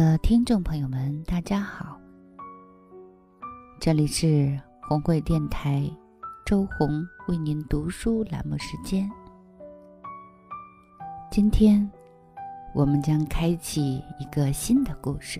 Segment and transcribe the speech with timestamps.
[0.00, 2.00] 的听众朋友们，大家好，
[3.78, 5.94] 这里是红会电台
[6.46, 9.06] 周红为您读书栏目时间。
[11.30, 11.86] 今天
[12.74, 15.38] 我们将开启一个新的故事：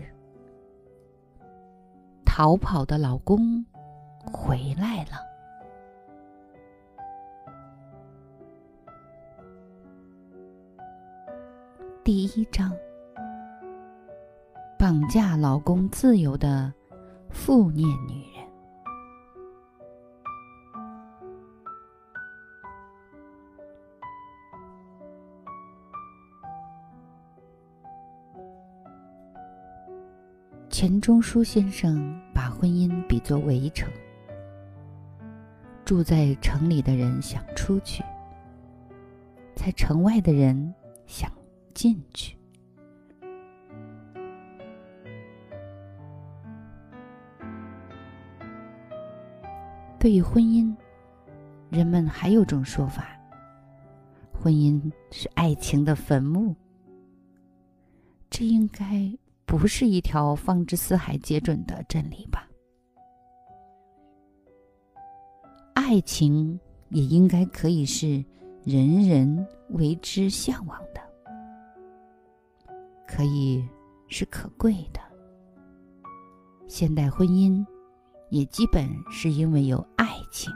[2.23, 3.65] 逃跑的老公
[4.23, 5.17] 回来了。
[12.03, 12.71] 第一章。
[14.81, 16.73] 绑架老公自由的
[17.29, 18.43] 负念女人。
[30.67, 33.87] 钱钟书先生把婚姻比作围城，
[35.85, 38.03] 住在城里的人想出去，
[39.53, 40.73] 在城外的人
[41.05, 41.31] 想
[41.75, 42.40] 进去。
[50.01, 50.75] 对于婚姻，
[51.69, 53.15] 人们还有种说法：
[54.33, 56.55] 婚姻是爱情的坟墓。
[58.27, 62.49] 这应该不是一条放之四海皆准的真理吧？
[65.75, 66.59] 爱情
[66.89, 68.25] 也应该可以是
[68.63, 71.01] 人人为之向往的，
[73.07, 73.63] 可以
[74.07, 74.99] 是可贵的。
[76.67, 77.63] 现代婚姻。
[78.31, 80.49] 也基本是因为有爱情，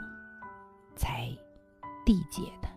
[0.96, 1.28] 才
[2.06, 2.68] 缔结的。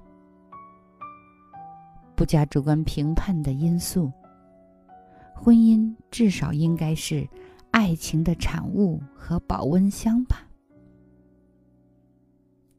[2.15, 4.11] 不加主观评判的因素，
[5.33, 7.25] 婚姻至少应该是
[7.71, 10.45] 爱情的产物和保温箱吧。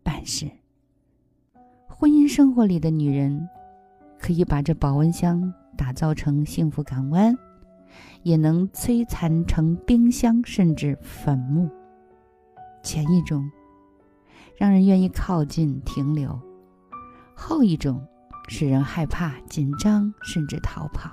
[0.03, 0.51] 但是，
[1.89, 3.49] 婚姻生活里的女人，
[4.19, 7.35] 可以把这保温箱打造成幸福港湾，
[8.23, 11.71] 也能摧残成冰箱，甚至坟墓。
[12.83, 13.51] 前一种
[14.57, 16.39] 让人愿意靠近停留，
[17.35, 18.07] 后一种
[18.49, 21.11] 使人害怕紧张甚至逃跑。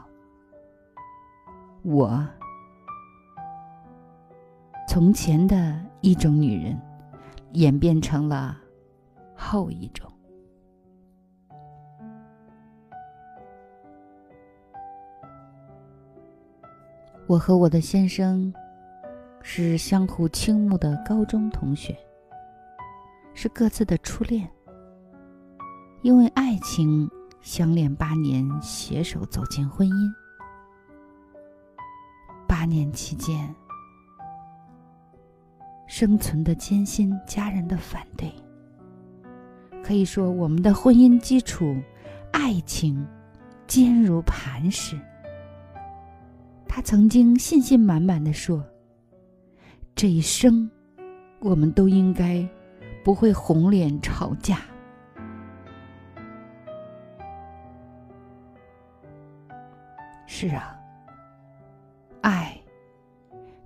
[1.83, 2.27] 我
[4.87, 6.79] 从前的一种女人，
[7.53, 8.57] 演变成了
[9.35, 10.11] 后一种。
[17.27, 18.53] 我和我的先生。
[19.49, 21.97] 是相互倾慕的高中同学，
[23.33, 24.45] 是各自的初恋。
[26.01, 27.09] 因为爱情
[27.41, 30.13] 相恋八年，携手走进婚姻。
[32.45, 33.55] 八年期间，
[35.87, 38.29] 生存的艰辛，家人的反对，
[39.81, 41.73] 可以说我们的婚姻基础，
[42.33, 43.07] 爱情
[43.65, 44.99] 坚如磐石。
[46.67, 48.61] 他曾经信心满满的说。
[49.97, 50.69] 这一生，
[51.39, 52.47] 我们都应该
[53.03, 54.59] 不会红脸吵架。
[60.27, 60.79] 是啊，
[62.21, 62.55] 爱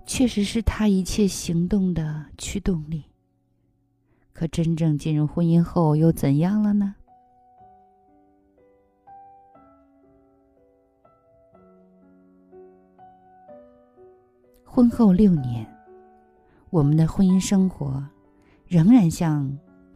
[0.06, 3.04] 确实是他一切行动的驱动力。
[4.32, 6.94] 可真正进入婚姻后，又怎样了呢？
[14.64, 15.70] 婚后六年。
[16.72, 18.02] 我们的婚姻生活
[18.66, 19.46] 仍然像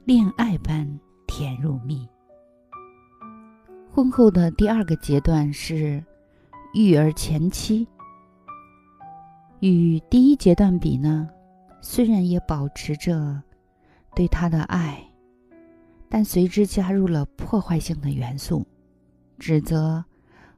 [0.05, 0.87] 恋爱般
[1.27, 2.07] 甜如蜜。
[3.91, 6.05] 婚后的第二个阶段是
[6.75, 7.89] 育儿前期，
[9.61, 11.27] 与第一阶段比呢，
[11.81, 13.43] 虽然也保持着
[14.15, 15.03] 对他的爱，
[16.11, 18.67] 但随之加入了破坏性的元素，
[19.39, 20.05] 指责、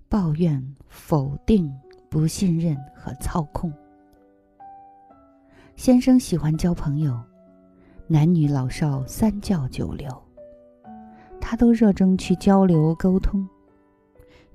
[0.09, 1.73] 抱怨、否定、
[2.11, 3.73] 不信任和操控。
[5.79, 7.17] 先生喜欢交朋友，
[8.09, 10.11] 男女老少三教九流，
[11.41, 13.49] 他都热衷去交流沟通，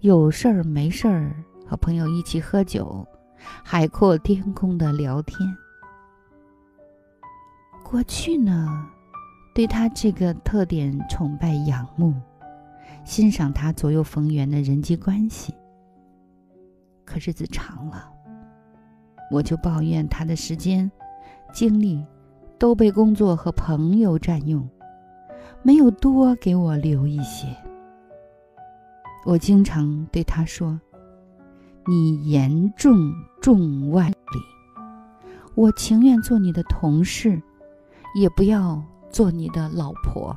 [0.01, 1.33] 有事儿没事儿
[1.65, 3.07] 和朋友一起喝酒，
[3.63, 5.39] 海阔天空的聊天。
[7.85, 8.85] 过去呢，
[9.55, 12.13] 对他这个特点崇拜仰慕，
[13.05, 15.55] 欣赏他左右逢源的人际关系。
[17.05, 18.11] 可日子长了，
[19.31, 20.91] 我就抱怨他的时间、
[21.53, 22.03] 精力
[22.57, 24.67] 都被工作和朋友占用，
[25.61, 27.47] 没有多给我留一些。
[29.23, 30.81] 我经常对他说
[31.87, 34.15] ：“你言重重万里，
[35.53, 37.39] 我情愿做你的同事，
[38.15, 40.35] 也不要做你的老婆。”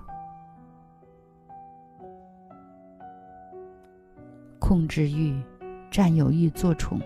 [4.61, 5.35] 控制欲、
[5.91, 7.01] 占有欲作宠，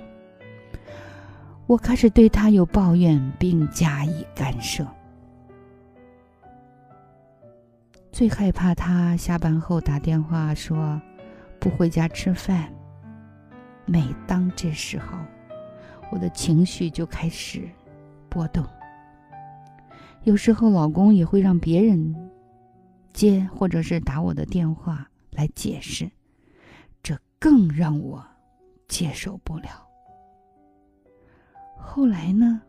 [1.71, 4.85] 我开始对他有抱怨，并加以干涉。
[8.11, 11.01] 最害怕他下班后打电话说。
[11.61, 12.73] 不回家吃饭。
[13.85, 15.19] 每当这时候，
[16.11, 17.69] 我的情绪就开始
[18.31, 18.65] 波动。
[20.25, 22.31] 有时候，老公也会让别人
[23.13, 26.11] 接或者是打我的电话来解释，
[27.03, 28.25] 这更让我
[28.89, 29.90] 接受不了。
[31.83, 32.63] 后来呢，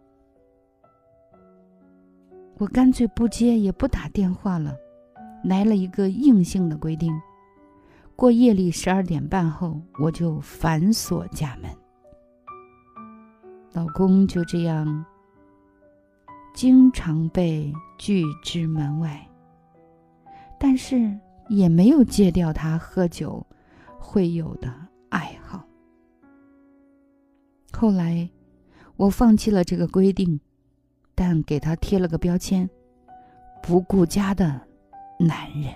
[2.57, 4.75] 我干脆不接也不打电话了，
[5.43, 7.13] 来了一个硬性的规定。
[8.15, 11.69] 过夜里十二点半后，我就反锁家门。
[13.73, 15.05] 老公就这样
[16.53, 19.25] 经常被拒之门外，
[20.59, 21.17] 但是
[21.47, 23.45] 也没有戒掉他喝酒
[23.97, 24.73] 会有的
[25.09, 25.65] 爱好。
[27.71, 28.29] 后来，
[29.01, 30.39] 我放弃了这个规定，
[31.15, 32.69] 但给他贴了个标签：
[33.59, 34.61] 不顾家的
[35.17, 35.73] 男人。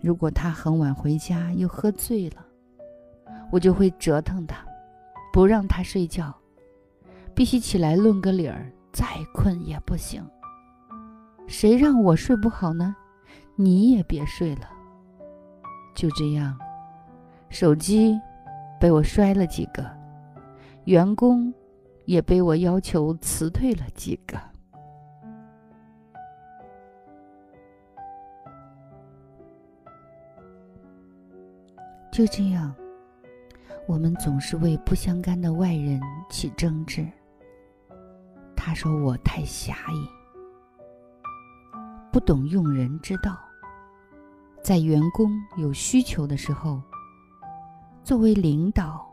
[0.00, 2.46] 如果他很晚回家又喝醉了，
[3.50, 4.64] 我就会折腾他，
[5.32, 6.32] 不让他睡觉，
[7.34, 9.04] 必须起来论个理儿，再
[9.34, 10.24] 困也不行。
[11.48, 12.94] 谁让我睡不好呢？
[13.56, 14.70] 你也别睡了。
[15.92, 16.56] 就这样，
[17.48, 18.16] 手机
[18.78, 19.84] 被我摔了几个，
[20.90, 21.54] 员工
[22.04, 24.36] 也被我要求辞退了几个。
[32.10, 32.74] 就这样，
[33.86, 37.06] 我们总是为不相干的外人起争执。
[38.56, 40.08] 他说我太狭义，
[42.10, 43.38] 不懂用人之道，
[44.60, 46.82] 在员工有需求的时候，
[48.02, 49.08] 作为领导，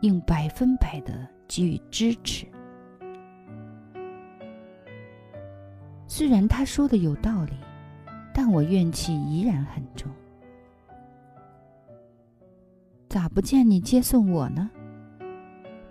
[0.00, 2.46] 应百分百的给予支持。
[6.06, 7.52] 虽然他说的有道理，
[8.32, 10.10] 但我怨气依然很重。
[13.08, 14.70] 咋不见你接送我呢？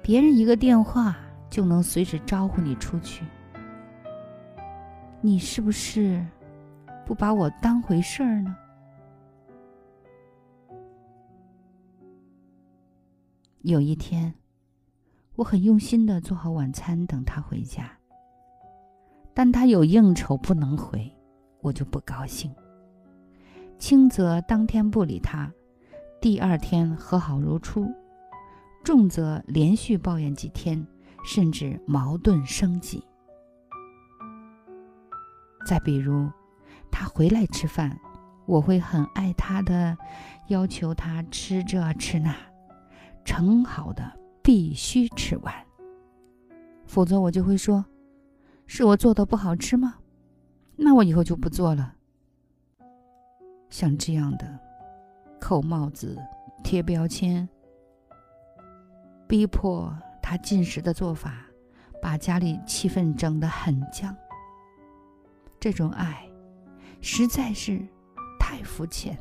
[0.02, 1.18] 别人一个电话
[1.50, 3.26] 就能随时招呼你出去，
[5.22, 6.24] 你是不是
[7.06, 8.56] 不把我当回事儿呢？
[13.66, 14.32] 有一天，
[15.38, 17.98] 我很用心的做好晚餐等他回家，
[19.34, 21.12] 但他有应酬不能回，
[21.62, 22.54] 我就不高兴，
[23.80, 25.52] 轻则当天不理他。
[26.22, 27.92] 第二天和好如初，
[28.84, 30.86] 重则连续抱怨几天，
[31.26, 33.04] 甚至矛盾升级。
[35.66, 36.30] 再比如，
[36.92, 38.00] 他回来吃饭，
[38.46, 39.98] 我会很爱他的，
[40.50, 42.36] 要求他吃这吃那，
[43.26, 45.54] 盛好的必须吃完，
[46.86, 47.84] 否则我就会说
[48.66, 49.96] ：“是我做的不好吃吗？
[50.78, 51.96] 那我以后就不做了。”
[53.70, 54.60] 像这样的。
[55.38, 56.18] 扣帽子、
[56.64, 57.48] 贴标签，
[59.28, 61.46] 逼迫他进食的做法，
[62.02, 64.16] 把家里气氛整得很僵。
[65.60, 66.28] 这种爱，
[67.00, 67.80] 实在是
[68.40, 69.16] 太肤浅。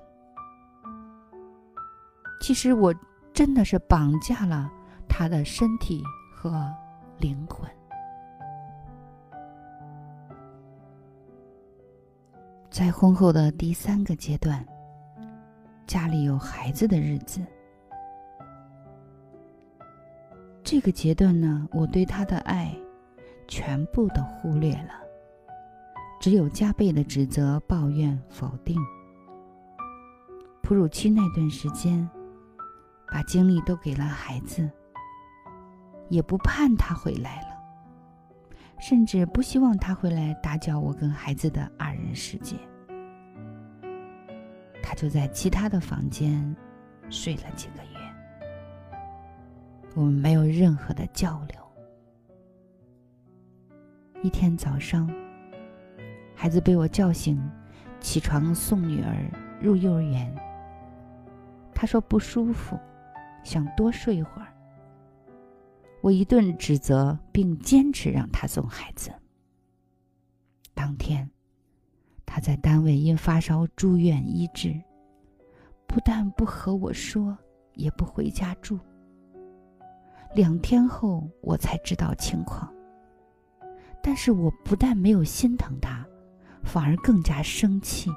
[2.40, 2.94] 其实我
[3.34, 4.72] 真的是绑架了
[5.06, 6.72] 他的身体和
[7.18, 7.68] 灵魂。
[12.70, 14.64] 在婚后的第三个阶段。
[15.86, 17.44] 家里有孩子的日子，
[20.62, 22.74] 这个阶段呢，我对他的爱
[23.46, 24.92] 全部都忽略了，
[26.18, 28.80] 只有加倍的指责、抱怨、否定。
[30.62, 32.08] 哺乳期那段时间，
[33.14, 34.68] 把精力都给了孩子，
[36.08, 37.56] 也不盼他回来了，
[38.80, 42.56] 甚至不希望他回来打搅我跟孩子的二人世界。
[44.82, 46.56] 他就在其他的房间
[47.08, 48.98] 睡了几个月，
[49.94, 51.56] 我们没有任何的交流。
[54.24, 55.08] 一天早上，
[56.34, 57.40] 孩子被我叫醒，
[58.00, 59.30] 起床送女儿
[59.62, 60.34] 入幼儿园。
[61.72, 62.76] 他说不舒服，
[63.44, 64.48] 想多睡一会儿。
[66.00, 69.12] 我一顿指责，并坚持让他送孩子。
[70.74, 71.30] 当天，
[72.26, 74.74] 他在单位因发烧住院医治，
[75.86, 77.38] 不但不和我说，
[77.74, 78.78] 也不回家住。
[80.34, 82.68] 两天后，我才知道情况。
[84.02, 86.04] 但是我不但没有心疼他，
[86.64, 88.10] 反而更加生气，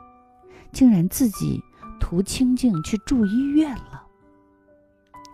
[0.73, 1.61] 竟然自己
[1.99, 4.06] 图清静去住医院了。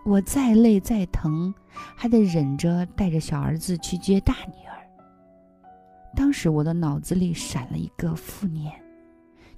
[0.04, 1.52] 我再累再疼，
[1.96, 4.74] 还得忍着带着小儿子去接大女儿。
[6.14, 8.72] 当时我的脑子里闪了一个负念：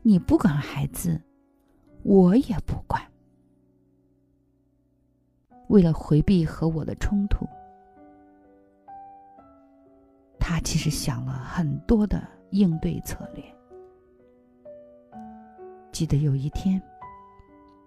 [0.03, 1.21] 你不管孩子，
[2.05, 3.03] 我也不管。
[5.69, 7.45] 为了回避和我的冲突。
[10.39, 13.45] 他其实想了很多的应对策略。
[15.91, 16.81] 记得有一天，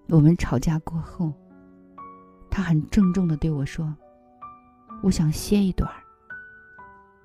[0.09, 1.33] 我们吵架过后，
[2.59, 3.95] 他很郑重的对我说
[5.01, 6.03] ：“我想歇一段儿，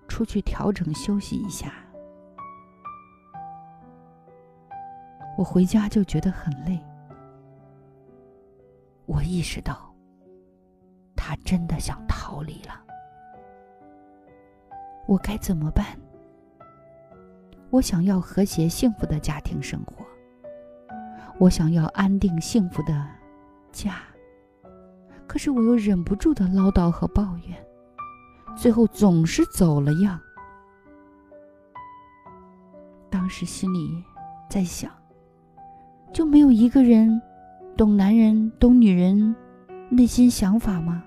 [0.06, 1.72] 出去调整休息一下。”
[5.36, 6.80] 我回家就觉得很累。
[9.06, 9.92] 我意识到，
[11.16, 12.80] 他真的想逃离了。
[15.08, 15.98] 我该怎么办？
[17.70, 20.06] 我想要和谐幸福的家庭生活，
[21.40, 23.04] 我想要安定幸福的
[23.72, 23.96] 家，
[25.34, 27.66] 可是我又忍不住的唠叨和抱怨，
[28.56, 30.16] 最后总是走了样。
[33.10, 34.00] 当时心里
[34.48, 34.88] 在想，
[36.12, 37.20] 就没有一个人
[37.76, 39.34] 懂男人、懂女人
[39.88, 41.02] 内心想法吗？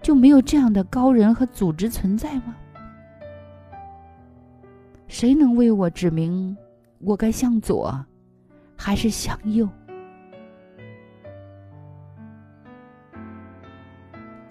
[0.00, 2.54] 就没有这样的高人和组织存在吗？
[5.08, 6.56] 谁能为我指明，
[7.00, 7.92] 我该向左，
[8.76, 9.68] 还是向右？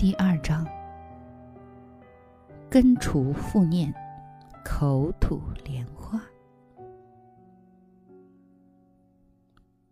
[0.04, 0.68] 第二章：
[2.70, 3.90] 根除负念，
[4.62, 6.22] 口吐莲花。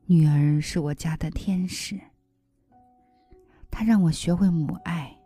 [0.06, 1.98] 女儿是我家的天使，
[3.72, 5.18] 她让我学会母爱，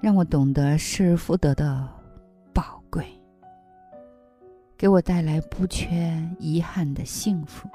[0.00, 1.86] 让我懂得失而复得的
[2.54, 3.06] 宝贵。
[4.78, 7.68] 给我带来不缺遗憾的幸福。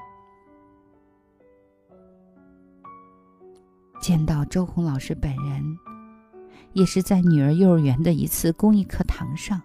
[4.02, 5.78] 见到周红老师本人，
[6.74, 9.62] 也是在女儿幼儿园的一次公益课堂上。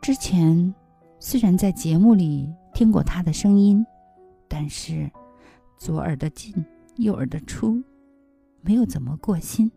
[0.00, 0.72] 之前
[1.18, 3.84] 虽然在节目里听过他的声音，
[4.46, 5.10] 但是
[5.76, 6.54] 左耳的进，
[6.94, 7.82] 右耳的出，
[8.60, 9.68] 没有怎么过心。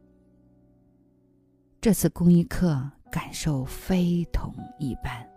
[1.82, 5.28] 这次公益课感受非同一般。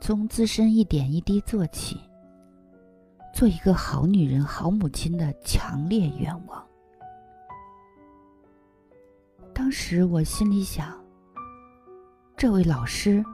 [0.00, 2.00] 从自身一点一滴做起，
[3.34, 6.64] 做一个好女人、好母亲的强烈愿望。
[9.52, 10.96] 当时我心里想，
[12.36, 13.24] 这位老师，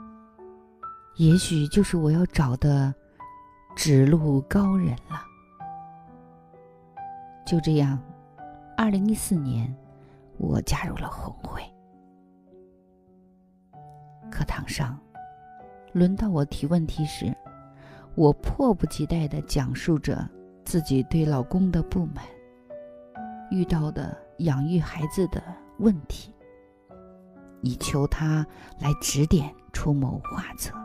[1.17, 2.95] 也许就是我要找的
[3.77, 5.23] 指路高人了。
[7.47, 7.99] 就这样，
[8.79, 9.75] 二零一四年，
[10.39, 11.63] 我加入了红会。
[14.31, 14.99] 课堂上。
[15.93, 17.37] 轮到我提问题时，
[18.21, 20.29] 我迫不及待地讲述着
[20.63, 22.23] 自己对老公的不满，
[23.51, 25.43] 遇到的养育孩子的
[25.79, 26.31] 问题，
[27.63, 28.47] 以求他
[28.79, 30.77] 来指点出谋划策。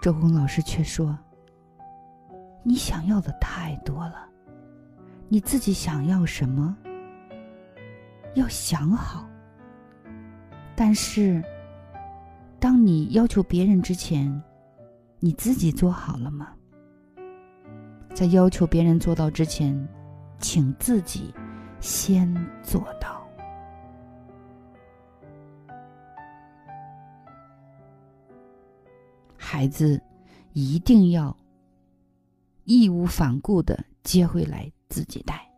[0.00, 1.18] 周红老师却说
[2.64, 4.26] ：“你想要的太多了，
[5.28, 6.74] 你自己想要什么？
[8.36, 9.28] 要想好。”
[10.74, 11.42] 但是，
[12.58, 14.42] 当你要求别人之前，
[15.20, 16.52] 你自己做好了吗？
[18.14, 19.88] 在要求别人做到之前，
[20.38, 21.34] 请自己
[21.80, 23.22] 先做到。
[29.36, 30.00] 孩子
[30.54, 31.34] 一定要
[32.64, 35.48] 义无反顾的接回来自己带。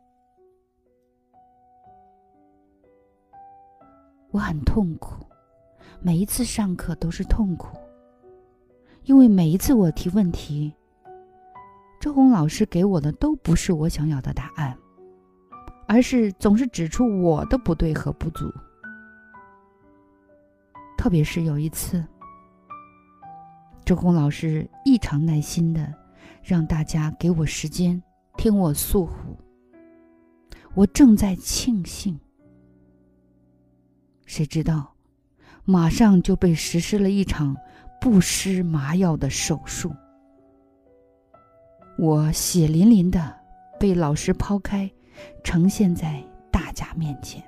[4.31, 5.25] 我很痛苦，
[6.01, 7.77] 每一次上课都是痛苦，
[9.03, 10.73] 因为每一次我提问题，
[12.01, 14.79] 周红老师给我的都不是我想要的答案，
[15.89, 18.49] 而是总是指出我的不对和不足。
[20.97, 22.05] 特别是有一次，
[23.85, 25.93] 周红老师异常耐心的
[26.43, 28.01] 让大家给我时间
[28.37, 29.37] 听我诉苦，
[30.75, 32.19] 我正在庆幸。
[34.27, 34.95] 谁知道，
[35.71, 37.55] 马上就被实施了一场
[38.01, 39.95] 不施麻药的手术。
[41.99, 43.39] 我血淋淋的
[43.79, 44.91] 被老师抛开，
[45.45, 47.43] 呈现在大家面前。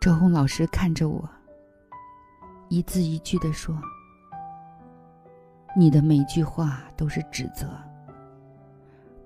[0.00, 1.28] 周红老师看着我，
[2.68, 3.76] 一字一句的说
[5.76, 7.66] ：“你的每句话都是指责、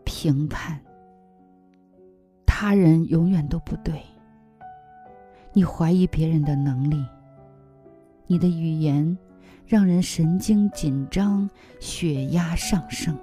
[0.04, 0.80] 评判，
[2.58, 4.00] 他人永远都不对。
[5.52, 7.04] 你怀疑别人的能力。”
[8.26, 9.16] 你的语言
[9.66, 11.48] 让人神经紧张，
[11.80, 13.14] 血压上升。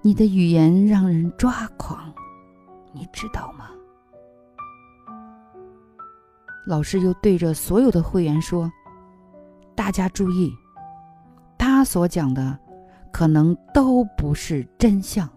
[0.00, 2.10] 你的语言让人抓狂，
[2.94, 3.66] 你知道吗？
[6.66, 8.72] 老师又对着所有的会员说
[9.76, 10.50] ：“大家注意，
[11.58, 12.58] 他所讲的
[13.12, 15.28] 可能都不是真相。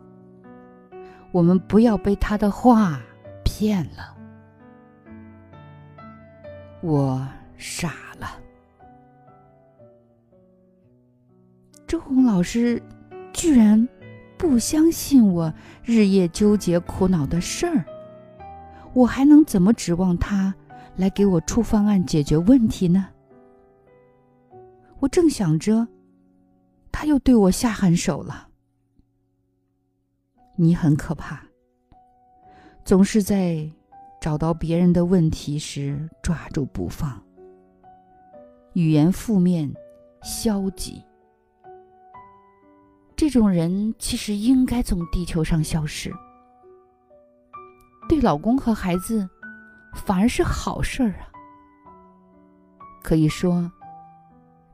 [1.32, 3.02] 我们不要被他的话
[3.44, 4.16] 骗了。”
[6.82, 7.28] 我。
[7.60, 8.28] 傻了，
[11.88, 12.80] 周红老师
[13.34, 13.90] 居然
[14.38, 15.52] 不相信我
[15.84, 17.84] 日夜纠结苦恼的事儿，
[18.94, 20.54] 我还能怎么指望他
[20.98, 23.08] 来给我出方案解决问题呢？
[25.00, 25.88] 我正想着，
[26.92, 28.47] 他又对我下狠手了。
[30.60, 31.40] 你很可怕，
[32.84, 33.70] 总是在
[34.20, 37.24] 找到别人的问题时抓住不放。
[38.74, 39.72] 语言负面、
[40.24, 41.04] 消极，
[43.16, 46.12] 这种人其实应该从地球上消失。
[48.10, 49.30] 对老公和孩子，
[49.94, 51.30] 反而是好事儿啊。
[53.04, 53.72] 可以说，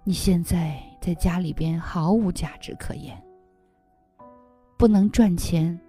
[0.04, 3.23] 你现在在家里边毫无价值可言，
[4.78, 5.80] 不能赚钱，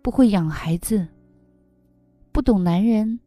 [0.00, 1.06] 不会养孩子，
[2.32, 3.20] 不懂男人，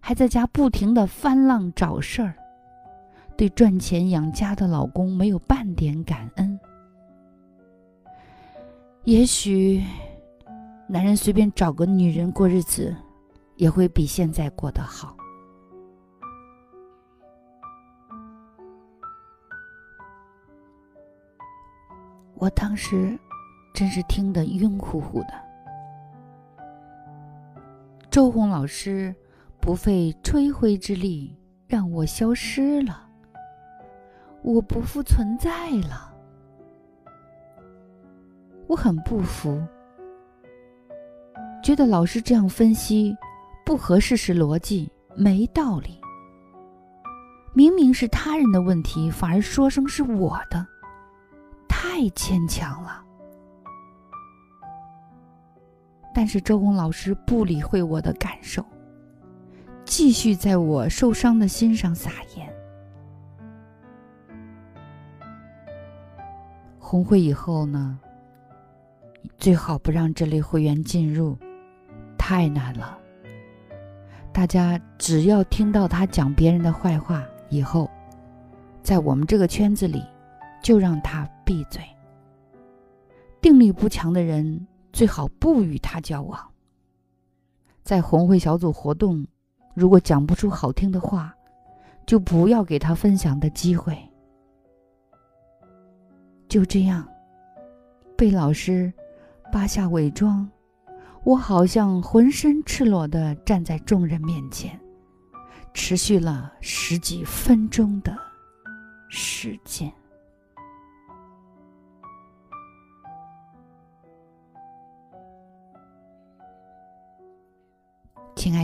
[0.00, 2.34] 还在家不停的翻浪找事儿。
[3.36, 6.60] 对赚钱养家的老公没有半点感恩，
[9.04, 9.82] 也许
[10.86, 12.94] 男人随便找个女人过日子，
[13.56, 15.16] 也会比现在过得好。
[22.34, 23.18] 我当时
[23.72, 25.34] 真是听得晕乎乎的。
[28.10, 29.14] 周红老师
[29.60, 33.06] 不费吹灰之力让我消失了。
[34.42, 36.12] 我不复存在了，
[38.66, 39.62] 我很不服，
[41.62, 43.14] 觉得老师这样分析
[43.66, 46.00] 不合事实逻辑，没道理。
[47.52, 50.66] 明明是他人的问题，反而说声是我的，
[51.68, 53.04] 太牵强了。
[56.12, 58.64] 但是周红老师不理会我的感受，
[59.84, 62.52] 继续在我受伤的心上撒盐。
[66.78, 67.98] 红会以后呢，
[69.38, 71.38] 最好不让这类会员进入，
[72.18, 72.98] 太难了。
[74.32, 77.88] 大家只要听到他讲别人的坏话，以后
[78.82, 80.02] 在我们这个圈子里，
[80.62, 81.82] 就让他闭嘴。
[83.40, 86.38] 定力不强的人最好不与他交往。
[87.82, 89.26] 在红会小组活动，
[89.74, 91.34] 如果讲不出好听的话，
[92.06, 93.96] 就不要给他分享的机会。
[96.48, 97.06] 就这样，
[98.16, 98.92] 被老师
[99.52, 100.48] 扒下伪装，
[101.24, 104.78] 我好像浑身赤裸的站在众人面前，
[105.72, 108.16] 持续了十几分钟的
[109.08, 109.92] 时间。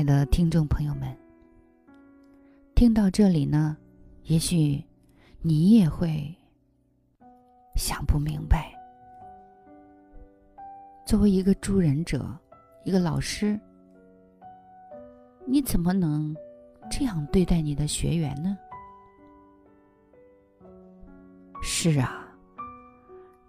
[0.06, 1.14] 的听众朋友们，
[2.74, 3.76] 听到这里呢，
[4.22, 4.82] 也许
[5.42, 6.32] 你也会。
[7.78, 8.72] 想不明白，
[11.04, 12.34] 作为一个助人者，
[12.84, 13.60] 一个老师，
[15.44, 16.34] 你怎么能
[16.90, 18.56] 这样对待你的学员呢？
[21.62, 22.26] 是啊，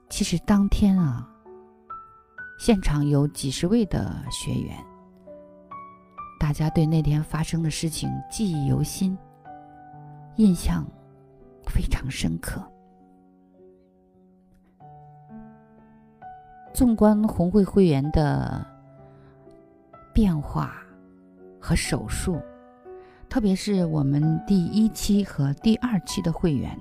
[0.09, 1.25] 其实当天啊，
[2.59, 4.75] 现场有几十位的学员，
[6.39, 9.17] 大家对那天发生的事情记忆犹新，
[10.35, 10.85] 印象
[11.65, 12.61] 非常深刻。
[16.73, 18.63] 纵观红会会员的
[20.13, 20.75] 变化
[21.59, 22.39] 和手术，
[23.27, 26.77] 特别是我们第一期和第二期的会员，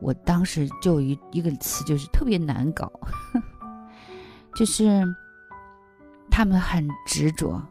[0.00, 2.90] 我当时就一一个词就是特别难搞。
[4.56, 5.04] 就是
[6.28, 7.62] 他们很执着。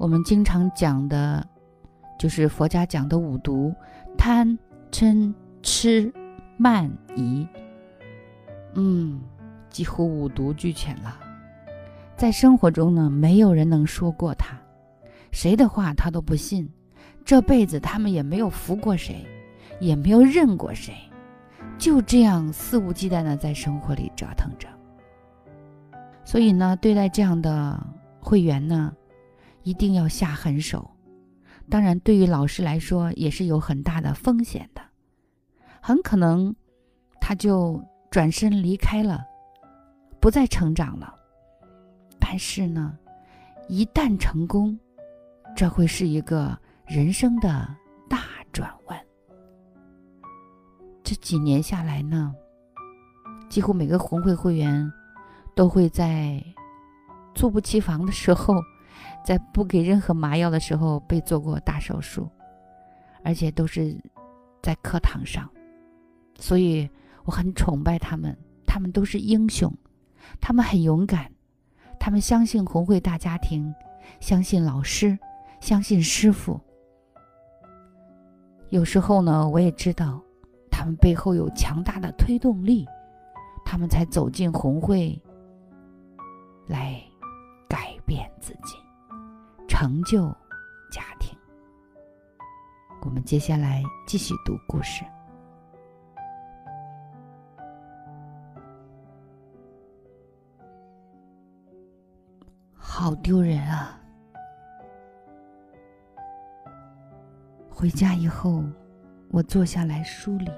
[0.00, 1.46] 我们经常讲的，
[2.18, 3.70] 就是佛家讲的五毒：
[4.16, 4.58] 贪、
[4.90, 5.30] 嗔、
[5.62, 6.10] 痴、
[6.56, 7.46] 慢、疑。
[8.72, 9.20] 嗯，
[9.68, 11.20] 几乎五毒俱全了。
[12.16, 14.58] 在生活中呢，没有人能说过他，
[15.32, 16.66] 谁的话他都不信。
[17.22, 19.22] 这辈子他们也没有服过谁，
[19.80, 20.94] 也没有认过谁，
[21.76, 24.66] 就这样肆无忌惮的在生活里折腾着。
[26.24, 27.78] 所以呢，对待这样的
[28.18, 28.90] 会员呢，
[29.62, 30.90] 一定要下狠手。
[31.68, 34.82] 当然，对于老师来说也是有很大的风险的，
[35.80, 36.54] 很可能
[37.20, 39.24] 他就转身离开了，
[40.20, 41.14] 不再成长了。
[42.18, 42.98] 但是呢，
[43.68, 44.78] 一旦成功，
[45.54, 47.68] 这会是一个人生的
[48.08, 49.00] 大转弯。
[51.02, 52.34] 这几年下来呢，
[53.48, 54.92] 几乎每个红会会员。
[55.56, 56.42] 都会在
[57.34, 58.54] 猝不及防的时候，
[59.24, 62.28] 在不给任何麻药的时候被做过大手术，
[63.22, 63.96] 而且都是
[64.62, 65.48] 在课堂上，
[66.38, 66.88] 所以
[67.24, 69.72] 我很崇拜他们，他们都是英雄，
[70.40, 71.30] 他们很勇敢，
[71.98, 73.74] 他们相信红会大家庭，
[74.20, 75.18] 相信老师，
[75.60, 76.60] 相信师傅。
[78.70, 80.22] 有时候呢，我也知道
[80.70, 82.86] 他们背后有强大的推动力，
[83.64, 85.20] 他们才走进红会。
[86.66, 87.02] 来
[87.68, 88.76] 改变自己，
[89.80, 90.28] 成就
[90.90, 91.34] 家庭。
[93.00, 95.02] 我们接下来继续读故事。
[102.74, 103.98] 好丢人啊！
[107.70, 108.62] 回家以后，
[109.30, 110.50] 我坐下来梳理，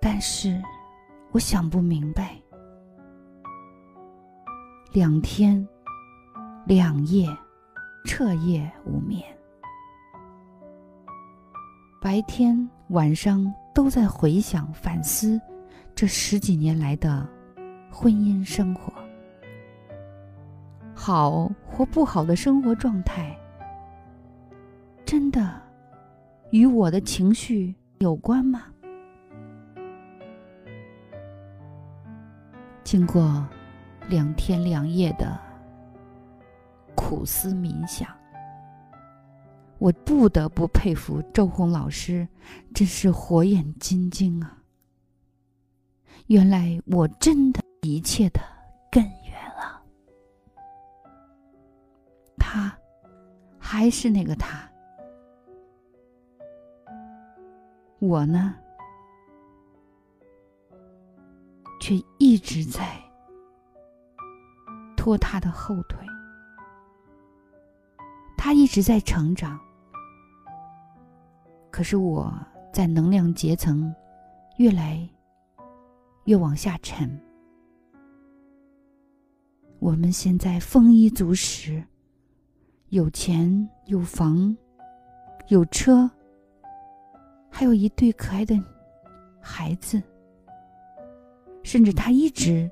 [0.00, 0.62] 但是
[1.32, 2.40] 我想不明白。
[4.92, 5.66] 两天
[6.74, 7.28] 两夜，
[8.02, 9.22] 彻夜无眠，
[12.00, 15.38] 白天晚上都在回想反思
[15.94, 17.28] 这十几年来的
[17.90, 18.90] 婚姻生活，
[20.94, 23.38] 好或不好的生活状态，
[25.04, 25.60] 真的
[26.52, 28.62] 与我的情绪有关吗？
[32.82, 33.46] 经过。
[34.08, 35.38] 两天两夜的
[37.12, 38.08] 苦思冥想，
[39.76, 42.26] 我不得不佩服周红老师，
[42.74, 44.56] 真是火眼金睛啊！
[46.28, 48.40] 原来我真的一切的
[48.90, 49.82] 根源了，
[52.38, 52.74] 他
[53.58, 54.66] 还是那个他，
[57.98, 58.54] 我呢，
[61.78, 62.98] 却一直在。
[64.96, 66.01] 拖他的后腿，
[68.52, 69.58] 他一直在成长，
[71.70, 72.30] 可是我
[72.70, 73.90] 在能量阶层
[74.58, 75.08] 越来
[76.24, 77.18] 越往下沉。
[79.78, 81.82] 我们现在丰衣足食，
[82.90, 84.54] 有钱有房
[85.48, 86.10] 有车，
[87.48, 88.54] 还有一对可爱的
[89.40, 90.02] 孩子，
[91.62, 92.70] 甚至他一直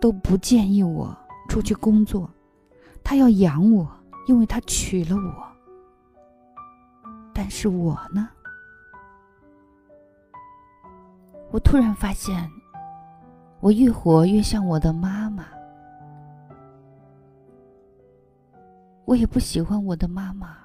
[0.00, 1.14] 都不建议我。
[1.50, 2.30] 出去工作，
[3.02, 3.86] 他要养我，
[4.26, 5.46] 因为他娶了我。
[7.32, 8.28] 但是我呢？
[11.50, 12.50] 我突然发现，
[13.60, 15.46] 我越活越像我的妈妈。
[19.04, 20.56] 我也不喜欢我的妈妈，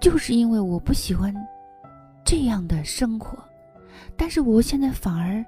[0.00, 1.34] 就是因为我不喜欢
[2.24, 3.38] 这样的生活。
[4.16, 5.44] 但是我现在反而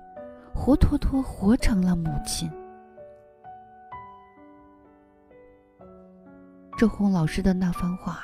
[0.55, 2.51] 活脱脱活成了母亲。
[6.81, 8.23] 周红老师的那番话，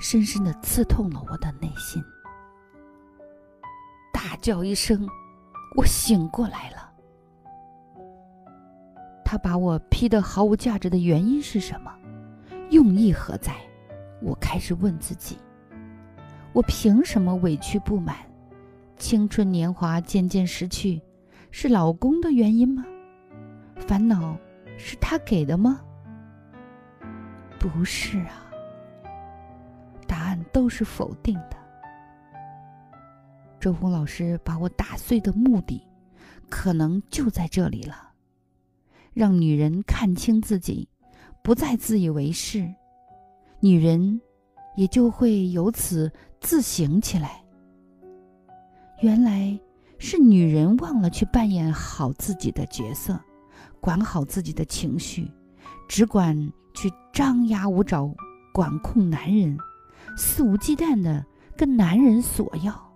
[0.00, 2.02] 深深的刺痛了我的内心。
[4.10, 5.06] 大叫一声，
[5.76, 6.90] 我醒过来了。
[9.22, 11.94] 他把我批的毫无价值的原因是什么？
[12.70, 13.54] 用意何在？
[14.22, 15.36] 我开始问自己：
[16.54, 18.16] 我凭什么委屈不满？
[18.96, 21.02] 青春年华渐渐失去，
[21.50, 22.82] 是老公的原因吗？
[23.76, 24.38] 烦恼
[24.78, 25.82] 是他给的吗？
[27.62, 28.50] 不是啊，
[30.08, 31.56] 答案都是否定的。
[33.60, 35.80] 周红老师把我打碎的目的，
[36.50, 38.10] 可能就在这里了，
[39.14, 40.88] 让女人看清自己，
[41.44, 42.68] 不再自以为是，
[43.60, 44.20] 女人
[44.74, 47.44] 也就会由此自省起来。
[49.02, 49.56] 原来
[49.98, 53.20] 是女人忘了去扮演好自己的角色，
[53.80, 55.30] 管好自己的情绪，
[55.88, 56.36] 只管
[56.74, 58.10] 去张牙舞爪
[58.54, 59.58] 管控男人，
[60.16, 61.24] 肆无忌惮的
[61.56, 62.92] 跟男人索要。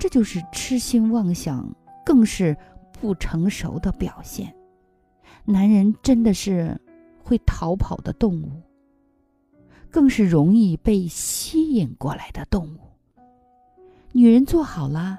[0.00, 1.68] 这就是痴心妄想，
[2.04, 2.56] 更是
[3.00, 4.54] 不成熟的表现。
[5.44, 6.80] 男人真的是
[7.22, 8.62] 会逃跑的动物，
[9.90, 12.78] 更是容易被吸引过来的动物。
[14.12, 15.18] 女人做好了。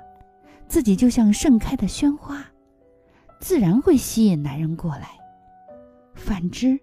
[0.65, 2.43] 自己就像盛开的鲜花，
[3.39, 5.09] 自然会吸引男人过来。
[6.15, 6.79] 反之，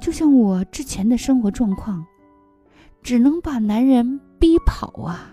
[0.00, 2.04] 就像我之前的生活状况，
[3.02, 5.32] 只能把男人逼跑啊。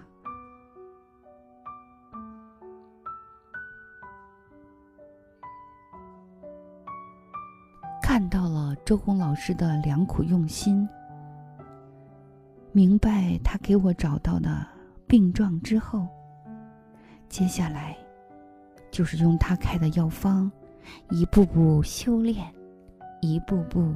[8.01, 10.87] 看到了周红老师的良苦用心，
[12.71, 14.65] 明白他给我找到的
[15.07, 16.07] 病状之后。
[17.29, 17.97] 接下来，
[18.91, 20.51] 就是用他开的药方，
[21.09, 22.53] 一步步修炼，
[23.21, 23.93] 一步步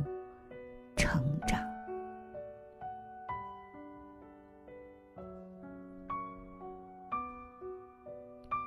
[0.98, 1.60] 成长。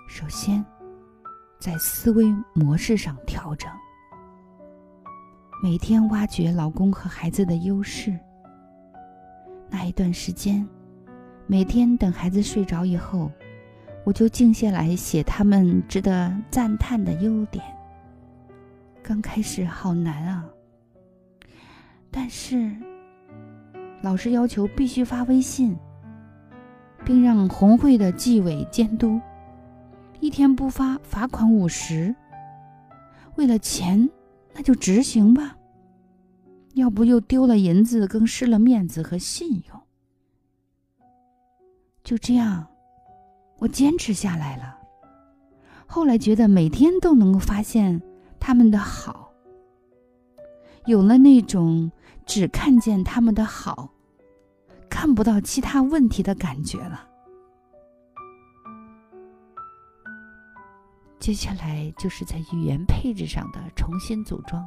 [0.08, 0.64] 首先，
[1.58, 3.70] 在思维模式上调整，
[5.62, 8.18] 每天挖掘老公和孩子的优势。
[9.68, 10.66] 那一段时间，
[11.46, 13.30] 每天等孩子睡着以后。
[14.02, 17.62] 我就静下来写他们值得赞叹的优点。
[19.02, 20.42] 刚开始好难啊，
[22.11, 22.70] 但是
[24.03, 25.77] 老师要求必须发微信，
[27.05, 29.20] 并让红会的纪委监督，
[30.20, 32.14] 一天不发罚款五十。
[33.37, 34.09] 为了钱，
[34.53, 35.57] 那就执行吧，
[36.75, 39.81] 要不又丢了银子，更失了面子和信用。
[42.03, 42.66] 就这样。
[43.59, 44.75] 我坚持下来了，
[45.85, 48.01] 后来觉得每天都能够发现
[48.38, 49.19] 他们的好，
[50.86, 51.90] 有了那种
[52.26, 53.90] 只看见他们的好，
[54.88, 57.06] 看不到其他问题的感觉了。
[61.18, 64.66] 接下来就是在语言配置上的重新组装，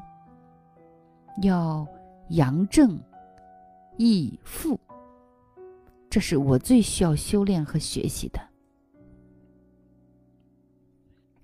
[1.42, 1.86] 要
[2.30, 3.02] 阳正、
[3.98, 4.80] 抑负，
[6.10, 8.40] 这是我最需要修炼和学习的。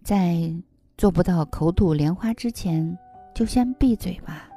[0.04, 0.54] 在
[0.98, 2.98] 做不到口吐莲花之前，
[3.34, 4.49] 就先闭嘴吧。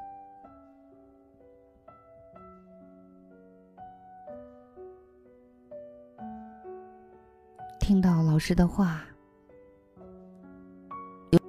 [8.33, 9.03] 老师的话，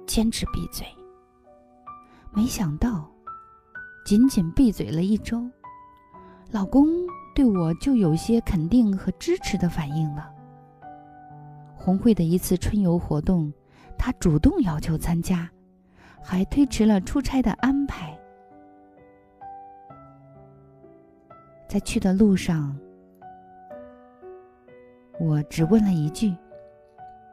[0.06, 0.86] 坚持闭嘴。
[2.30, 3.10] 没想到，
[4.04, 5.50] 仅仅闭嘴了一周，
[6.50, 6.86] 老公
[7.34, 10.30] 对我就有些肯定和支持的反应了。
[11.74, 13.50] 红会的一次春游活动。
[13.96, 15.50] 他主动要求参加，
[16.22, 18.14] 还推迟了出差的安排。
[21.66, 22.78] 在去的路上，
[25.18, 26.36] 我只问了一句：“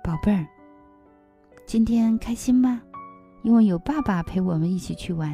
[0.03, 0.45] 宝贝儿，
[1.65, 2.81] 今天开心吗？
[3.43, 5.33] 因为有爸爸陪我们一起去玩。”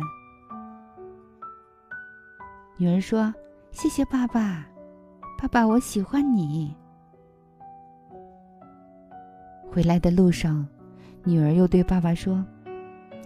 [2.77, 3.33] 女儿说
[3.71, 4.65] ：“谢谢爸爸，
[5.37, 6.75] 爸爸，我喜欢你。”
[9.71, 10.67] 回来的路上。
[11.23, 12.41] 女儿又对爸爸说：“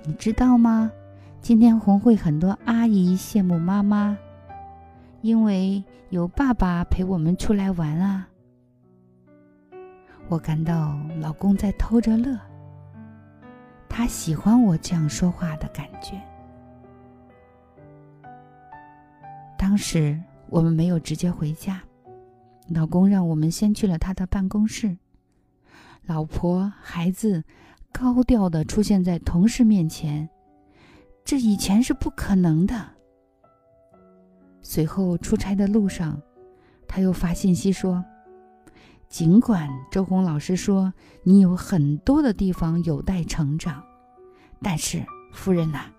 [0.06, 0.91] 你知道吗？
[1.39, 4.17] 今天红会很多阿姨羡慕妈妈，
[5.21, 8.27] 因为有爸爸陪我们出来玩啊。”
[10.32, 12.39] 我感到老公在偷着乐，
[13.89, 16.17] 他喜欢我这样说话的感觉。
[19.58, 20.17] 当时
[20.48, 21.84] 我们没有直接回家，
[22.70, 24.98] 老公让我们先去了他的办公室，
[26.06, 27.44] 老婆孩子。
[27.91, 30.30] 高调的出现在同事面前，
[31.26, 32.74] 这以前是不可能的。
[34.62, 36.22] 随后出差的路上，
[36.88, 38.02] 他又发信息说
[39.12, 43.84] ：“尽管周红老师说你有很多的地方有待成长，
[44.62, 45.91] 但是夫人呐，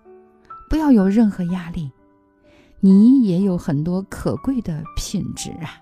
[0.67, 1.91] 不要有任何压力，
[2.79, 5.79] 你也有很多可贵的品质啊。”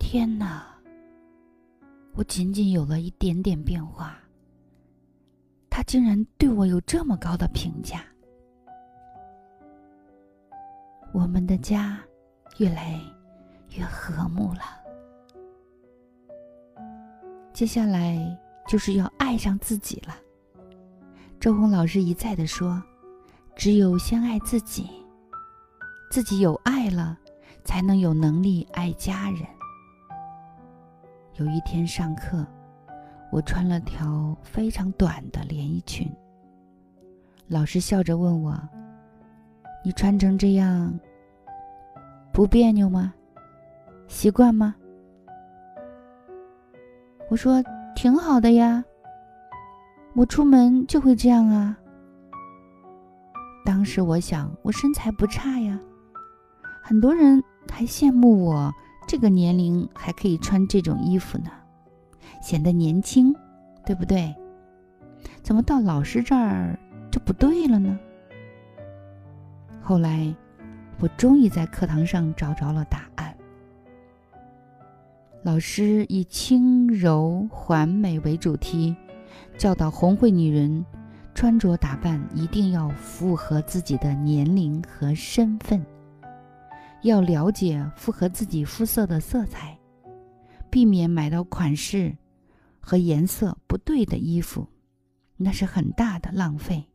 [0.00, 0.66] 天哪！
[2.14, 4.18] 我仅仅有了一点点变化，
[5.70, 8.02] 他竟然对我有这么高的评价。
[11.12, 11.98] 我们的家
[12.58, 13.00] 越来
[13.76, 14.60] 越和睦了。
[17.52, 20.14] 接下来就是要爱上自己了。
[21.38, 22.82] 周红老师一再的说
[23.56, 24.88] ：“只有先爱自己，
[26.10, 27.18] 自己有爱了，
[27.64, 29.42] 才能有能力爱家人。”
[31.36, 32.46] 有一天上课，
[33.32, 36.10] 我穿了条非常短的连衣裙。
[37.48, 38.56] 老师笑着问我
[39.82, 40.98] ：“你穿成这样，
[42.32, 43.14] 不别扭吗？
[44.08, 44.74] 习惯吗？”
[47.30, 47.62] 我说
[47.94, 48.84] ：“挺好的呀，
[50.14, 51.76] 我出门就会这样啊。”
[53.64, 55.78] 当时我想，我身材不差呀，
[56.82, 58.72] 很多人还羡慕我
[59.06, 61.50] 这个年龄还可以穿这种衣服呢，
[62.42, 63.32] 显得年轻，
[63.86, 64.34] 对不对？
[65.42, 66.78] 怎么到老师这儿
[67.10, 67.98] 就不对了呢？
[69.90, 70.32] 后来，
[71.00, 73.36] 我终于在课堂上找着了答案。
[75.42, 78.94] 老师以轻柔缓美为主题，
[79.58, 80.86] 教导红会女人
[81.34, 85.84] 穿着打扮一定要符合自己的年龄和身份，
[87.02, 89.76] 要了解符合自己肤色的色彩，
[90.70, 92.16] 避免买到款式
[92.78, 94.68] 和颜色不对的衣服，
[95.36, 96.86] 那是很大的浪费。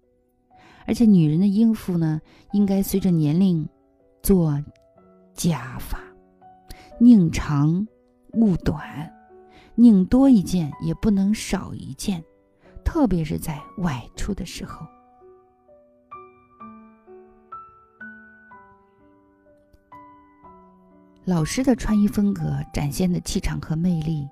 [0.87, 2.21] 而且，女人的衣服呢，
[2.51, 3.67] 应该随着年龄
[4.21, 4.63] 做
[5.33, 5.99] 加法，
[6.99, 7.87] 宁长。
[8.37, 9.09] 勿短，
[9.75, 12.21] 宁多一件也不能少一件，
[12.83, 14.85] 特别是在外出的时候。
[21.23, 24.27] 老师的穿衣风格展现的气场和魅力，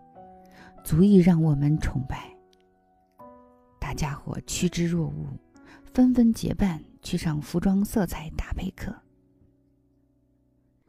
[0.83, 2.29] 足以让我们崇拜。
[3.79, 5.39] 大家伙趋之若鹜，
[5.93, 8.91] 纷纷结伴去上服装色彩搭配课。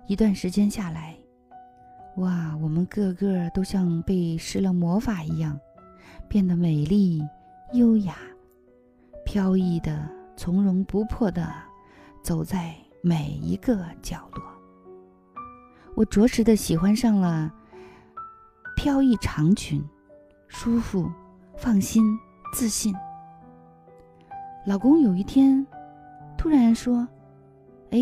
[0.07, 1.15] 一段时间下来。
[2.17, 5.59] 哇，我们个个都像被施了魔法一样，
[6.29, 7.21] 变得美丽、
[7.73, 8.17] 优雅、
[9.27, 11.53] 飘逸的、从容不迫的
[12.23, 14.43] 走在每一个角落。
[15.97, 17.53] 我着实的喜欢上了
[18.77, 19.85] 飘逸长裙，
[20.49, 21.11] 舒服、
[21.59, 22.05] 放心、
[22.55, 22.95] 自信。
[24.65, 25.67] 老公有一天
[26.37, 27.07] 突然说
[27.93, 27.99] ：“哎。”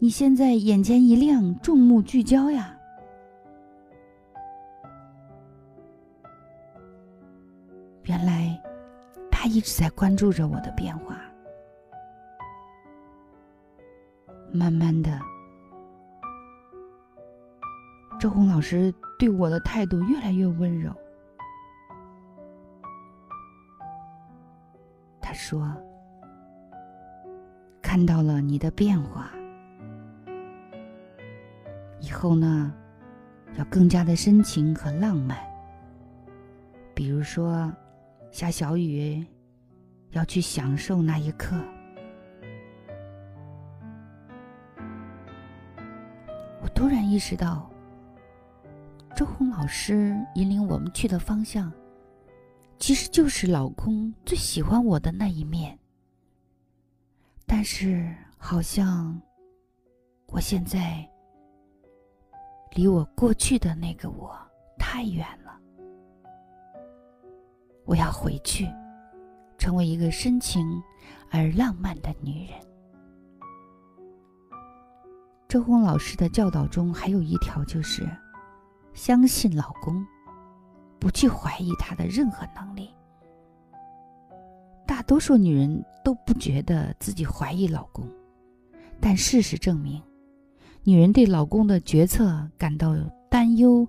[0.00, 2.72] 你现在眼前一亮，众目聚焦呀！
[8.04, 8.56] 原来
[9.28, 11.18] 他一直在关注着我的变化。
[14.52, 15.18] 慢慢的，
[18.20, 20.92] 周红老师对我的态度越来越温柔。
[25.48, 25.74] 说
[27.80, 29.30] ：“看到了你的变化。”
[32.00, 32.70] 以后呢，
[33.56, 35.38] 要更加的深情和浪漫。
[36.94, 37.72] 比如说，
[38.30, 39.24] 下小雨，
[40.10, 41.56] 要去享受那一刻。
[46.60, 47.70] 我突然意识到，
[49.16, 51.72] 周红老师引领我们去的方向，
[52.78, 55.78] 其实就是老公最喜欢我的那一面。
[57.46, 59.20] 但是，好像
[60.26, 61.08] 我现在。
[62.72, 64.38] 离我过去的那个我
[64.78, 65.58] 太远了，
[67.86, 68.68] 我要回去，
[69.56, 70.80] 成为一个深情
[71.30, 72.60] 而浪漫的女人。
[75.48, 78.06] 周红老师的教导中还有一条，就是
[78.92, 80.06] 相信老公，
[80.98, 82.90] 不去怀疑他的任何能力。
[84.86, 88.06] 大多数女人都不觉得自己怀疑老公，
[89.00, 90.02] 但事实证明。
[90.84, 92.94] 女人对老公的决策感到
[93.28, 93.86] 担忧，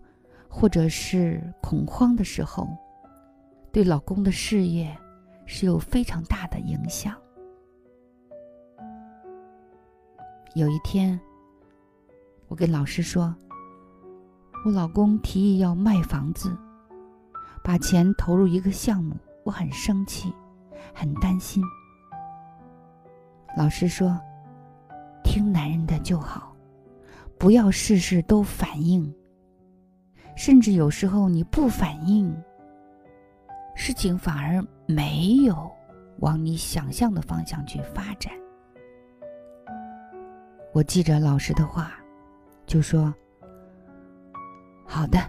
[0.49, 2.67] 或者是恐慌的时候，
[3.71, 4.93] 对老公的事业
[5.45, 7.15] 是有非常大的影响。
[10.55, 11.17] 有一天，
[12.49, 13.33] 我跟老师说，
[14.65, 16.53] 我老公提议要卖房子，
[17.69, 20.33] 把钱投入一个项目，我很生气，
[20.91, 21.63] 很担心。
[23.55, 24.19] 老师说，
[25.23, 26.51] 听男人的就好。
[27.37, 29.13] 不要事事都反应，
[30.35, 32.35] 甚至有时候你不反应，
[33.75, 35.71] 事情反而没有
[36.21, 38.33] 往你想象的方向去发展。
[40.73, 41.91] 我记着老师的话，
[42.65, 43.13] 就说
[44.87, 45.19] ：“好的，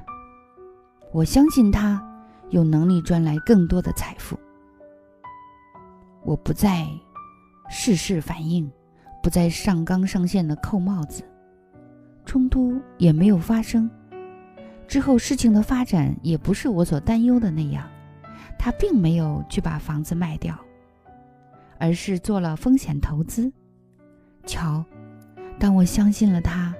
[1.12, 2.02] 我相信他
[2.50, 4.38] 有能力赚来更多的财富。
[6.22, 6.86] 我不再
[7.68, 8.70] 事事反应，
[9.22, 11.24] 不再上纲上线的扣帽子。”
[12.26, 13.90] 冲突也没有发生，
[14.86, 17.88] 之后事情的发展也不是我所担忧的那样，
[18.58, 20.56] 他并没有去把房子卖掉，
[21.78, 23.50] 而是做了风险投资。
[24.46, 24.84] 瞧，
[25.58, 26.72] 当我相信了他，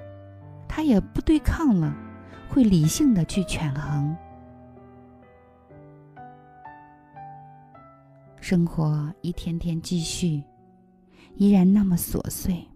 [0.69, 1.93] 他也不对抗了，
[2.47, 4.15] 会理性的去权衡。
[8.41, 10.43] 生活一天天继续，
[11.35, 12.67] 依然那么琐碎，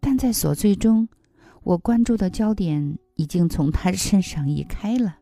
[0.00, 1.08] 但在琐碎中，
[1.62, 5.16] 我关注的焦点已经从他身上移开了。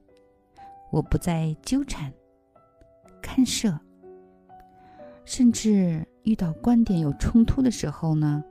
[0.91, 2.11] 我不再纠缠、
[3.21, 3.79] 干涉，
[5.27, 8.43] 甚至遇到观点有冲突的时候呢，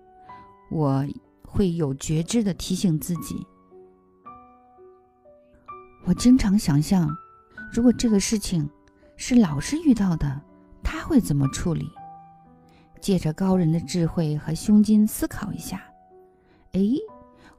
[0.69, 1.03] 我
[1.41, 3.35] 会有觉知的提醒自己。
[6.05, 7.09] 我经常想象，
[7.73, 8.69] 如果这个事情
[9.17, 10.39] 是老师遇到的。
[10.91, 11.87] 他会怎么处理？
[12.99, 15.83] 借着高人的智慧和胸襟思考一下，
[16.71, 16.81] 哎，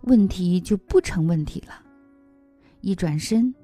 [0.00, 1.74] 问题就不成问题了。
[2.80, 3.54] 一转身，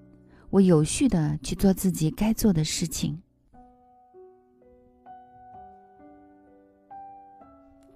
[0.50, 3.20] 我有序的去做自己该做的事情。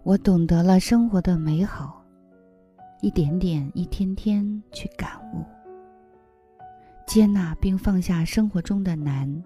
[0.03, 2.05] 我懂得了生活的美好，
[3.01, 5.45] 一点点，一天天去感悟，
[7.07, 9.41] 接纳并放下生活中的难。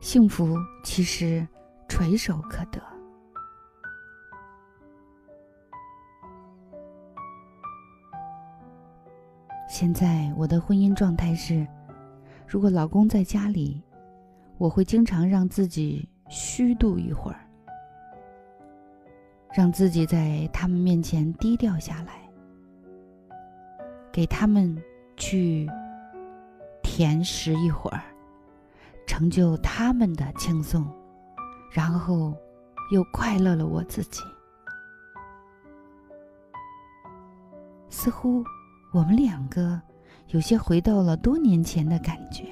[0.00, 1.46] 幸福其实
[1.86, 2.80] 垂手可得。
[9.68, 11.66] 现在我的婚姻状态是：
[12.46, 13.82] 如果老公在家里，
[14.58, 17.40] 我会经常让自己虚度一会儿，
[19.52, 22.28] 让自己在他们面前低调下来，
[24.10, 24.76] 给他们
[25.16, 25.70] 去
[26.82, 28.02] 甜食一会儿。
[29.20, 30.82] 成就他们的轻松，
[31.70, 32.34] 然后
[32.90, 34.22] 又快乐了我自己。
[37.90, 38.42] 似乎
[38.94, 39.78] 我们两个
[40.28, 42.44] 有些回到了多年前的感觉。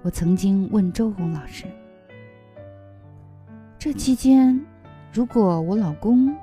[0.00, 1.66] 我曾经问周红老师
[3.78, 4.58] ：“这期间，
[5.12, 6.34] 如果我老公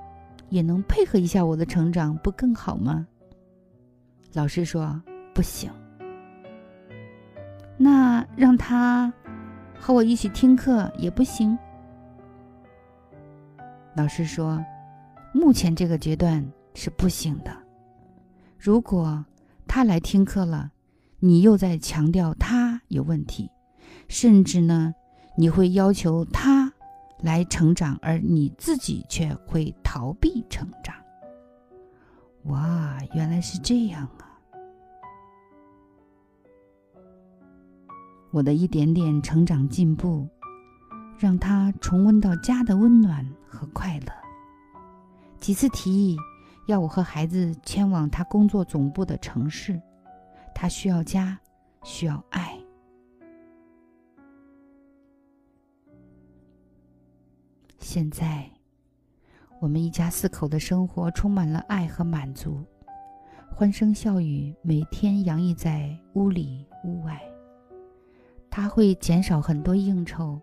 [0.50, 3.08] 也能配合一下我的成长，不更好吗？”
[4.34, 5.02] 老师说
[5.34, 5.72] ：“不行。”
[7.78, 9.12] 那让他
[9.80, 11.58] 和我一起听课也不行。
[13.96, 14.64] 老师说，
[15.34, 16.44] 目前这个阶段
[16.74, 17.56] 是不行的。
[18.58, 19.26] 如果
[19.68, 20.72] 他来听课了，
[21.20, 23.50] 你又在强调他有问题，
[24.08, 24.94] 甚至呢，
[25.36, 26.74] 你会要求他
[27.20, 30.96] 来成长，而你自己却会逃避成长。
[32.44, 34.33] 哇，原来是这样啊！
[38.34, 40.28] 我的一点点成长进步，
[41.20, 44.08] 让他重温到家的温暖和快乐。
[45.40, 46.18] 几次提议
[46.66, 49.80] 要我和孩子迁往他工作总部的城市，
[50.56, 51.40] 他需要家，
[51.84, 52.58] 需要爱。
[57.78, 58.50] 现在，
[59.62, 62.66] 我们一家四口的生活充满了爱和满足，
[63.52, 67.22] 欢声笑语每天洋溢在屋里屋外。
[68.56, 70.40] 他会减少很多应酬，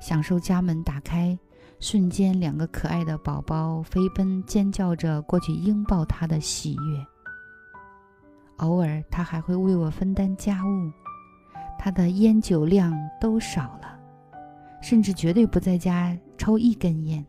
[0.00, 1.38] 享受家门打开，
[1.78, 7.06] 瞬间两个可爱的宝宝飞奔尖叫着过去拥抱他的喜悦。
[8.56, 10.90] 偶尔，他还会为我分担家务，
[11.78, 13.96] 他的烟酒量都少了，
[14.80, 17.24] 甚至绝对不在家抽一根烟。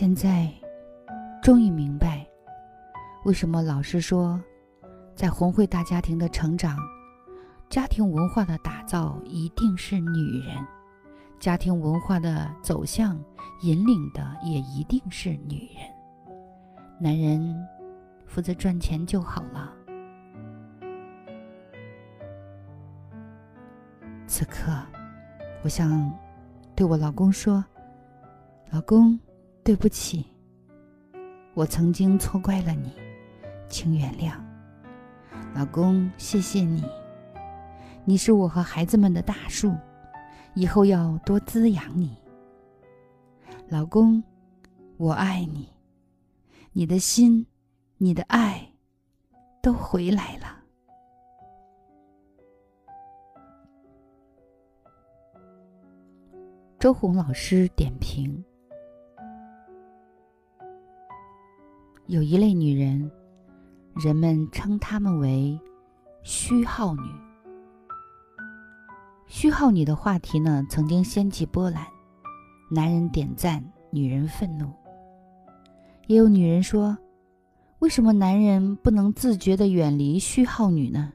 [0.00, 0.50] 现在，
[1.42, 2.26] 终于明白，
[3.26, 4.42] 为什么老师说，
[5.14, 6.78] 在红会大家庭的成长、
[7.68, 10.56] 家庭文化的打造，一定是女人；
[11.38, 13.22] 家庭文化的走向、
[13.60, 15.84] 引领的，也一定是女人。
[16.98, 17.54] 男人
[18.24, 19.70] 负责赚钱就好了。
[24.26, 24.72] 此刻，
[25.62, 26.10] 我想
[26.74, 27.62] 对我老公说
[28.72, 29.20] ：“老公。”
[29.62, 30.26] 对不起，
[31.54, 32.92] 我曾经错怪了你，
[33.68, 34.34] 请原谅，
[35.54, 36.82] 老公，谢谢你，
[38.04, 39.72] 你是我和孩子们的大树，
[40.54, 42.16] 以后要多滋养你。
[43.68, 44.20] 老公，
[44.96, 45.68] 我爱你，
[46.72, 47.46] 你的心，
[47.98, 48.72] 你的爱，
[49.62, 50.58] 都回来了。
[56.78, 58.42] 周红老师点评。
[62.10, 63.08] 有一类女人，
[63.94, 65.56] 人们称她们为
[66.24, 67.08] “虚耗女”。
[69.28, 71.86] 虚耗女的话题呢，曾经掀起波澜，
[72.68, 74.72] 男人点赞，女人愤怒。
[76.08, 76.98] 也有女人说
[77.78, 81.12] ：“为什么男人不能自觉的远离虚耗女呢？”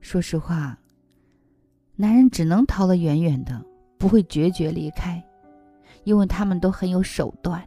[0.00, 0.78] 说实话，
[1.96, 3.60] 男人只能逃得远远的，
[3.98, 5.20] 不会决绝离开，
[6.04, 7.60] 因为他们都很有手段。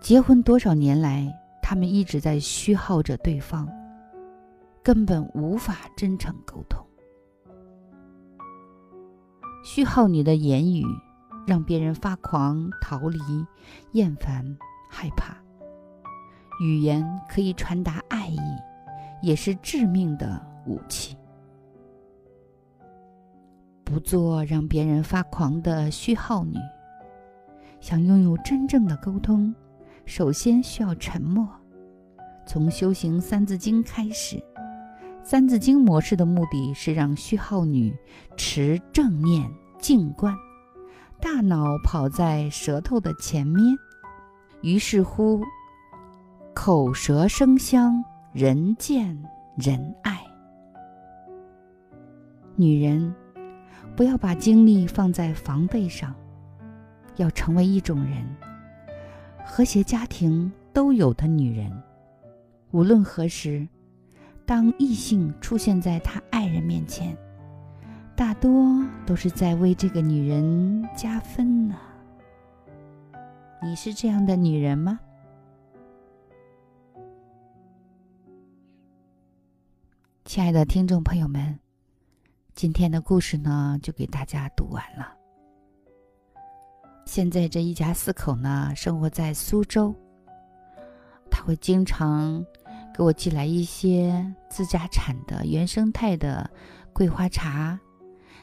[0.00, 1.30] 结婚多少年来，
[1.60, 3.68] 他们一直在虚耗着对方，
[4.82, 6.82] 根本无法真诚沟通。
[9.64, 10.84] 虚耗你的言语，
[11.46, 13.18] 让别人发狂、逃离、
[13.92, 14.56] 厌烦、
[14.88, 15.36] 害怕。
[16.60, 18.38] 语言可以传达爱意，
[19.20, 21.16] 也是致命的武器。
[23.84, 26.56] 不做让别人发狂的虚耗女。
[27.80, 29.54] 想拥有真正的沟通。
[30.08, 31.46] 首先需要沉默。
[32.46, 34.36] 从修行《三字经》开始，
[35.22, 37.94] 《三字经》模式的目的是让虚耗女
[38.34, 39.46] 持正念
[39.78, 40.34] 静观，
[41.20, 43.76] 大脑跑在舌头的前面，
[44.62, 45.42] 于是乎，
[46.54, 48.02] 口舌生香，
[48.32, 49.14] 人见
[49.58, 50.18] 人爱。
[52.56, 53.14] 女人，
[53.94, 56.14] 不要把精力放在防备上，
[57.16, 58.26] 要成为一种人。
[59.50, 61.72] 和谐家庭都有的女人，
[62.70, 63.66] 无论何时，
[64.44, 67.16] 当异性出现在她爱人面前，
[68.14, 71.74] 大多都是在为这个女人加分呢。
[73.60, 75.00] 你是这样的女人吗？
[80.24, 81.58] 亲爱的听众朋友们，
[82.54, 85.17] 今天的故事呢，就给大家读完了。
[87.08, 89.94] 现在这一家四口呢，生活在苏州。
[91.30, 92.44] 他会经常
[92.94, 96.48] 给我寄来一些自家产的原生态的
[96.92, 97.80] 桂花茶，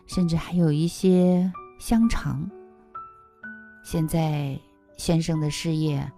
[0.07, 1.49] 甚至还有一些
[1.79, 2.49] 香肠。
[3.83, 4.59] 现在
[4.97, 6.11] 先生的事业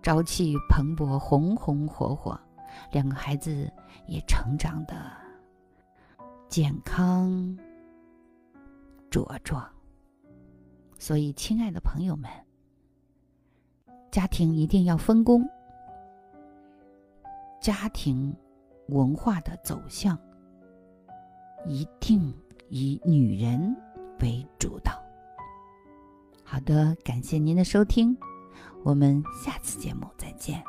[0.00, 2.40] 朝气蓬勃，红红火火，
[2.92, 3.68] 两个孩子
[4.06, 4.94] 也成长的
[6.48, 7.58] 健康
[9.10, 9.68] 茁壮。
[11.00, 12.30] 所以，亲爱的朋友们，
[14.10, 15.42] 家庭一定要分工。
[17.58, 18.36] 家庭
[18.88, 20.18] 文化的走向
[21.66, 22.32] 一定
[22.68, 23.74] 以女人
[24.20, 24.92] 为主导。
[26.44, 28.14] 好的，感谢您的收听，
[28.84, 30.62] 我们下次节目再见。